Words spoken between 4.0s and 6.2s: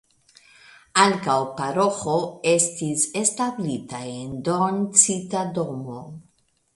en doncita domo.